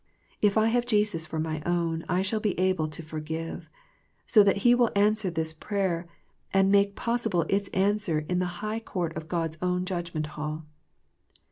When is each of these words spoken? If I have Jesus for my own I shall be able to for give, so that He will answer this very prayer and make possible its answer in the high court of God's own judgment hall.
If 0.41 0.57
I 0.57 0.69
have 0.69 0.87
Jesus 0.87 1.27
for 1.27 1.37
my 1.37 1.61
own 1.63 2.03
I 2.09 2.23
shall 2.23 2.39
be 2.39 2.57
able 2.59 2.87
to 2.87 3.03
for 3.03 3.19
give, 3.19 3.69
so 4.25 4.41
that 4.43 4.57
He 4.65 4.73
will 4.73 4.89
answer 4.95 5.29
this 5.29 5.53
very 5.53 5.59
prayer 5.59 6.07
and 6.51 6.71
make 6.71 6.95
possible 6.95 7.45
its 7.49 7.69
answer 7.69 8.25
in 8.27 8.39
the 8.39 8.63
high 8.65 8.79
court 8.79 9.15
of 9.15 9.27
God's 9.27 9.59
own 9.61 9.85
judgment 9.85 10.25
hall. 10.41 10.65